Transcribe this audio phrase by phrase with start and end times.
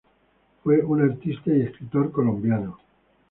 [0.63, 2.79] Fue un artista y escritor colombiano.